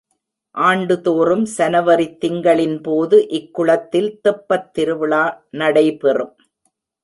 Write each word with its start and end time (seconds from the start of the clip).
ஆண்டுதோறும் 0.55 1.43
சனவரித் 1.57 2.17
திங்களின்போது 2.25 3.19
இக் 3.29 3.53
குளத்தில் 3.53 4.11
தெப்பத் 4.23 4.69
திருவிழா 4.71 5.23
நடைபெறும். 5.51 6.35